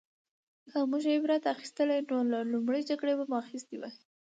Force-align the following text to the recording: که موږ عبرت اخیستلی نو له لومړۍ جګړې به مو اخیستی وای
که 0.69 0.77
موږ 0.91 1.03
عبرت 1.15 1.43
اخیستلی 1.53 1.99
نو 2.09 2.17
له 2.31 2.39
لومړۍ 2.51 2.81
جګړې 2.89 3.13
به 3.17 3.25
مو 3.29 3.35
اخیستی 3.43 3.75
وای 3.77 3.93